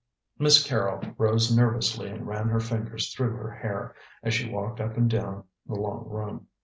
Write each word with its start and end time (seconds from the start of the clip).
Miss 0.39 0.65
Carrol 0.65 1.13
rose 1.19 1.55
nervously 1.55 2.09
and 2.09 2.25
ran 2.25 2.47
her 2.47 2.59
fingers 2.59 3.13
through 3.13 3.35
her 3.35 3.51
hair, 3.51 3.93
as 4.23 4.33
she 4.33 4.49
walked 4.51 4.79
up 4.81 4.97
and 4.97 5.07
down 5.07 5.43
the 5.67 5.75
long 5.75 6.09
room. 6.09 6.47